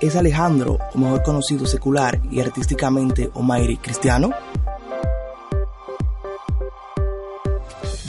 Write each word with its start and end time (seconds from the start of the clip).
¿Es 0.00 0.14
Alejandro, 0.14 0.78
o 0.94 0.98
mejor 0.98 1.24
conocido 1.24 1.66
secular 1.66 2.20
y 2.30 2.40
artísticamente 2.40 3.30
Omairi, 3.34 3.78
cristiano? 3.78 4.30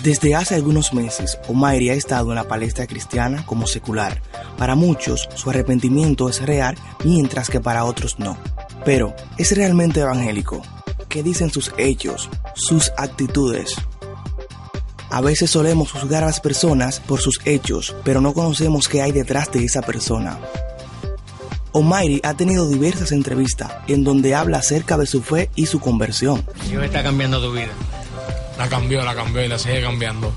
Desde 0.04 0.36
hace 0.36 0.54
algunos 0.54 0.94
meses, 0.94 1.40
Omairi 1.48 1.90
ha 1.90 1.94
estado 1.94 2.30
en 2.30 2.36
la 2.36 2.48
palestra 2.48 2.86
cristiana 2.86 3.44
como 3.44 3.66
secular. 3.66 4.22
Para 4.56 4.76
muchos, 4.76 5.28
su 5.34 5.50
arrepentimiento 5.50 6.30
es 6.30 6.46
real, 6.46 6.78
mientras 7.04 7.50
que 7.50 7.60
para 7.60 7.84
otros 7.84 8.20
no. 8.20 8.38
Pero, 8.86 9.16
¿es 9.40 9.58
realmente 9.58 10.02
evangélico? 10.02 10.62
¿Qué 11.10 11.24
dicen 11.24 11.50
sus 11.50 11.74
hechos, 11.80 12.30
sus 12.54 12.94
actitudes? 12.98 13.76
A 15.10 15.22
veces 15.22 15.50
solemos 15.50 15.92
juzgar 15.92 16.22
a 16.24 16.28
las 16.28 16.40
personas 16.40 17.00
por 17.00 17.20
sus 17.20 17.40
hechos, 17.46 17.96
pero 18.04 18.22
no 18.22 18.34
conocemos 18.34 18.88
qué 18.88 19.02
hay 19.02 19.12
detrás 19.12 19.52
de 19.52 19.66
esa 19.66 19.82
persona. 19.82 20.38
Omairi 21.72 22.22
ha 22.24 22.34
tenido 22.34 22.68
diversas 22.68 23.12
entrevistas 23.12 23.72
en 23.88 24.04
donde 24.04 24.36
habla 24.36 24.60
acerca 24.60 24.98
de 24.98 25.06
su 25.06 25.22
fe 25.22 25.50
y 25.56 25.66
su 25.66 25.80
conversión. 25.80 26.46
Dios 26.68 26.84
está 26.84 27.04
cambiando 27.04 27.42
tu 27.42 27.54
vida 27.54 27.72
la 28.60 28.68
cambió, 28.68 29.02
la 29.04 29.16
cambió 29.16 29.44
y 29.44 29.48
la 29.48 29.58
sigue 29.58 29.82
cambiando. 29.82 30.34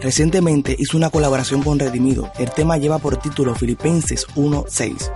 Recientemente 0.00 0.76
hizo 0.78 0.96
una 0.96 1.08
colaboración 1.10 1.62
con 1.62 1.78
Redimido. 1.78 2.30
El 2.38 2.50
tema 2.50 2.76
lleva 2.76 2.98
por 2.98 3.16
título 3.16 3.54
Filipenses 3.54 4.26
1.6. 4.36 5.10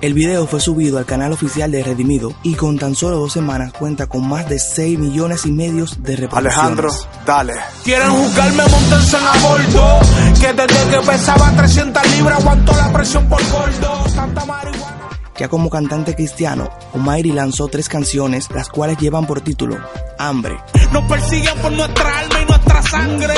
El 0.00 0.14
video 0.14 0.48
fue 0.48 0.58
subido 0.58 0.98
al 0.98 1.06
canal 1.06 1.32
oficial 1.32 1.70
de 1.70 1.84
Redimido 1.84 2.34
y 2.42 2.54
con 2.54 2.76
tan 2.76 2.96
solo 2.96 3.18
dos 3.18 3.32
semanas 3.32 3.72
cuenta 3.72 4.08
con 4.08 4.28
más 4.28 4.48
de 4.48 4.58
6 4.58 4.98
millones 4.98 5.46
y 5.46 5.52
medio 5.52 5.86
de 5.98 6.16
reproducciones. 6.16 6.56
Alejandro, 6.56 6.90
dale. 7.24 7.54
Quieren 7.84 8.10
juzgarme, 8.10 8.64
montense 8.66 9.16
en 9.16 9.24
a 9.24 9.32
bordo. 9.48 10.01
Que 10.42 10.52
desde 10.52 10.90
que 10.90 11.06
pesaba 11.06 11.52
300 11.52 12.16
libras 12.16 12.40
aguantó 12.40 12.72
la 12.72 12.92
presión 12.92 13.28
por 13.28 13.40
gordo. 13.48 14.08
Santa 14.08 14.44
marihuana. 14.44 15.08
Ya 15.38 15.46
como 15.48 15.70
cantante 15.70 16.16
cristiano, 16.16 16.68
Omairi 16.94 17.30
lanzó 17.30 17.68
tres 17.68 17.88
canciones, 17.88 18.50
las 18.50 18.68
cuales 18.68 18.98
llevan 18.98 19.24
por 19.24 19.40
título 19.40 19.78
Hambre. 20.18 20.58
Nos 20.90 21.04
persiguen 21.04 21.56
por 21.58 21.70
nuestra 21.70 22.18
alma 22.18 22.40
y 22.42 22.44
nuestra 22.46 22.82
sangre. 22.82 23.34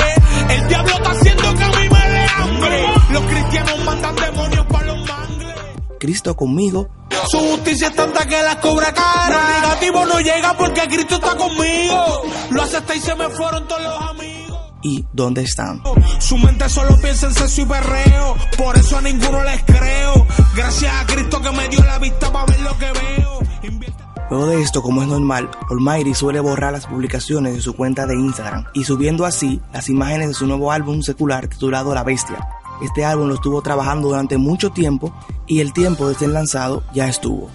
El 0.49 0.67
diablo 0.67 0.93
está 0.95 1.11
haciendo 1.11 1.53
que 1.53 1.63
a 1.63 1.69
mí 1.69 1.89
me 1.91 2.09
dé 2.09 2.25
hambre. 2.37 2.85
Los 3.11 3.23
cristianos 3.25 3.85
mandan 3.85 4.15
demonios 4.15 4.65
para 4.65 4.85
los 4.87 5.07
mangles. 5.07 5.55
Cristo 5.99 6.35
conmigo. 6.35 6.89
Su 7.29 7.37
justicia 7.37 7.89
es 7.89 7.95
tanta 7.95 8.25
que 8.25 8.41
la 8.41 8.59
cobra 8.59 8.91
cara. 8.91 9.29
Lo 9.29 9.61
negativo 9.61 10.05
no 10.07 10.19
llega 10.21 10.57
porque 10.57 10.81
Cristo 10.87 11.15
está 11.15 11.37
conmigo. 11.37 12.23
Lo 12.49 12.63
acepté 12.63 12.95
y 12.97 12.99
se 12.99 13.13
me 13.13 13.29
fueron 13.29 13.67
todos 13.67 13.83
los 13.83 14.09
amigos 14.09 14.44
y 14.85 15.03
dónde 15.13 15.41
están. 15.41 15.81
Su 16.19 16.37
mente 16.37 16.69
solo 16.69 16.95
piensa 17.01 17.25
en 17.25 17.33
sexo 17.33 17.61
y 17.61 17.65
perreo, 17.65 18.35
por 18.55 18.77
eso 18.77 18.97
a 18.97 19.01
ninguno 19.01 19.43
les 19.43 19.63
creo. 19.63 20.27
Gracias 20.55 20.93
a 20.93 21.07
Cristo 21.07 21.41
que 21.41 21.51
me 21.51 21.67
dio 21.69 21.83
la 21.83 21.97
vista 21.97 22.31
para 22.31 22.45
ver 22.45 22.59
lo 22.59 22.77
que 22.77 22.91
veo. 22.91 23.39
Luego 24.29 24.47
de 24.47 24.61
esto, 24.61 24.83
como 24.83 25.01
es 25.01 25.07
normal, 25.07 25.49
Almighty 25.71 26.13
suele 26.13 26.39
borrar 26.39 26.71
las 26.71 26.85
publicaciones 26.85 27.55
de 27.55 27.61
su 27.61 27.75
cuenta 27.75 28.05
de 28.05 28.13
Instagram 28.13 28.65
y 28.75 28.83
subiendo 28.83 29.25
así 29.25 29.59
las 29.73 29.89
imágenes 29.89 30.27
de 30.27 30.33
su 30.35 30.45
nuevo 30.45 30.71
álbum 30.71 31.01
secular 31.01 31.47
titulado 31.47 31.95
La 31.95 32.03
Bestia. 32.03 32.47
Este 32.83 33.05
álbum 33.05 33.27
lo 33.27 33.35
estuvo 33.35 33.63
trabajando 33.63 34.09
durante 34.09 34.37
mucho 34.37 34.69
tiempo 34.69 35.11
y 35.47 35.61
el 35.61 35.73
tiempo 35.73 36.07
de 36.07 36.15
ser 36.15 36.29
lanzado 36.29 36.83
ya 36.93 37.07
estuvo. 37.07 37.49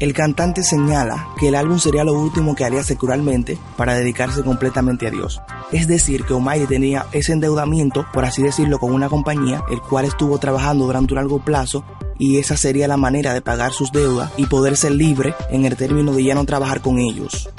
El 0.00 0.14
cantante 0.14 0.62
señala 0.62 1.28
que 1.38 1.48
el 1.48 1.54
álbum 1.54 1.78
sería 1.78 2.04
lo 2.04 2.14
último 2.14 2.54
que 2.54 2.64
haría 2.64 2.82
secularmente 2.82 3.58
para 3.76 3.92
dedicarse 3.92 4.42
completamente 4.42 5.06
a 5.06 5.10
Dios. 5.10 5.42
Es 5.72 5.88
decir, 5.88 6.24
que 6.24 6.32
Omairi 6.32 6.66
tenía 6.66 7.04
ese 7.12 7.34
endeudamiento, 7.34 8.06
por 8.10 8.24
así 8.24 8.42
decirlo, 8.42 8.78
con 8.78 8.94
una 8.94 9.10
compañía, 9.10 9.62
el 9.70 9.82
cual 9.82 10.06
estuvo 10.06 10.38
trabajando 10.38 10.86
durante 10.86 11.12
un 11.12 11.16
largo 11.16 11.40
plazo 11.40 11.84
y 12.18 12.38
esa 12.38 12.56
sería 12.56 12.88
la 12.88 12.96
manera 12.96 13.34
de 13.34 13.42
pagar 13.42 13.72
sus 13.72 13.92
deudas 13.92 14.32
y 14.38 14.46
poder 14.46 14.78
ser 14.78 14.92
libre 14.92 15.34
en 15.50 15.66
el 15.66 15.76
término 15.76 16.14
de 16.14 16.24
ya 16.24 16.34
no 16.34 16.46
trabajar 16.46 16.80
con 16.80 16.98
ellos. 16.98 17.50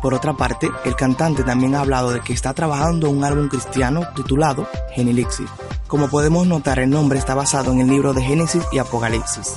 Por 0.00 0.14
otra 0.14 0.32
parte, 0.32 0.70
el 0.86 0.96
cantante 0.96 1.42
también 1.42 1.74
ha 1.74 1.82
hablado 1.82 2.10
de 2.10 2.20
que 2.20 2.32
está 2.32 2.54
trabajando 2.54 3.10
un 3.10 3.22
álbum 3.22 3.48
cristiano 3.48 4.04
titulado 4.16 4.66
Genelixis. 4.94 5.50
Como 5.86 6.08
podemos 6.08 6.46
notar, 6.46 6.78
el 6.78 6.88
nombre 6.88 7.18
está 7.18 7.34
basado 7.34 7.70
en 7.70 7.80
el 7.80 7.88
libro 7.88 8.14
de 8.14 8.22
Génesis 8.22 8.62
y 8.72 8.78
Apocalipsis. 8.78 9.56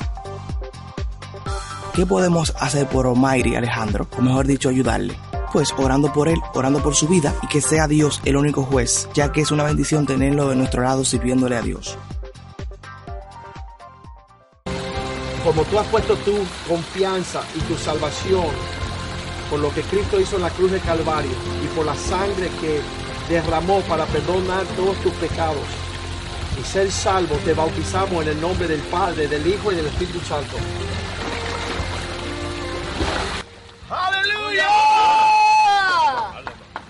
¿Qué 1.94 2.08
podemos 2.08 2.52
hacer 2.60 2.88
por 2.88 3.06
Omairi 3.06 3.56
Alejandro? 3.56 4.08
O 4.18 4.22
mejor 4.24 4.48
dicho, 4.48 4.68
ayudarle. 4.68 5.16
Pues 5.52 5.72
orando 5.78 6.12
por 6.12 6.28
él, 6.28 6.40
orando 6.56 6.82
por 6.82 6.96
su 6.96 7.08
vida 7.08 7.36
y 7.44 7.48
que 7.48 7.62
sea 7.62 7.88
Dios 7.88 8.20
el 8.26 8.36
único 8.36 8.64
juez, 8.64 9.08
ya 9.14 9.32
que 9.32 9.42
es 9.42 9.52
una 9.52 9.64
bendición 9.64 10.08
tenerlo 10.08 10.50
de 10.50 10.56
nuestro 10.56 10.82
lado 10.82 11.06
sirviéndole 11.06 11.56
a 11.56 11.62
Dios. 11.62 11.96
Como 15.44 15.64
tú 15.66 15.78
has 15.78 15.86
puesto 15.86 16.16
tu 16.16 16.36
confianza 16.68 17.44
y 17.56 17.60
tu 17.60 17.78
salvación 17.78 18.48
por 19.52 19.60
lo 19.60 19.72
que 19.72 19.82
Cristo 19.84 20.20
hizo 20.20 20.38
en 20.38 20.42
la 20.42 20.50
cruz 20.50 20.72
de 20.72 20.80
Calvario 20.80 21.32
y 21.64 21.68
por 21.76 21.86
la 21.86 21.94
sangre 21.94 22.50
que 22.60 22.82
derramó 23.30 23.82
para 23.82 24.08
perdonar 24.08 24.66
todos 24.76 24.98
tus 25.04 25.14
pecados 25.14 25.68
y 26.60 26.64
ser 26.64 26.92
salvo, 26.92 27.36
te 27.46 27.54
bautizamos 27.54 28.24
en 28.24 28.30
el 28.30 28.42
nombre 28.42 28.68
del 28.68 28.82
Padre, 28.82 29.28
del 29.28 29.46
Hijo 29.46 29.72
y 29.72 29.76
del 29.76 29.86
Espíritu 29.86 30.20
Santo. 30.22 30.58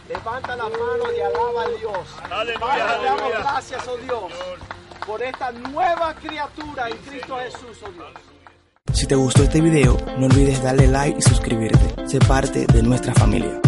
Levanta 0.10 0.56
la 0.56 0.64
mano 0.64 1.14
y 1.16 1.22
alaba 1.22 1.64
a 1.64 1.68
Dios. 1.80 2.08
Aleluya, 2.30 3.00
te 3.00 3.06
damos 3.06 3.32
gracias, 3.40 3.88
oh 3.88 3.98
Dios, 3.98 4.34
por 5.06 5.22
esta 5.24 5.52
nueva 5.52 6.14
criatura 6.16 6.90
en 6.90 6.98
Cristo 6.98 7.38
Jesús, 7.38 7.78
oh 7.86 7.92
Dios. 7.92 8.12
Si 8.94 9.08
te 9.08 9.16
gustó 9.16 9.44
este 9.44 9.60
video, 9.60 9.98
no 10.18 10.28
olvides 10.28 10.62
darle 10.62 10.88
like 10.88 11.18
y 11.18 11.22
suscribirte. 11.22 12.08
Sé 12.08 12.20
parte 12.20 12.66
de 12.68 12.84
nuestra 12.84 13.14
familia. 13.14 13.60